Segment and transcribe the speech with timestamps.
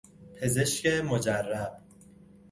[0.41, 1.81] پزشک مجرب